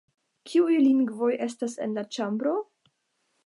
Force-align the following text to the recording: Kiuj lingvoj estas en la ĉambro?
Kiuj 0.51 0.77
lingvoj 0.85 1.29
estas 1.49 1.77
en 1.87 1.95
la 1.99 2.07
ĉambro? 2.17 2.59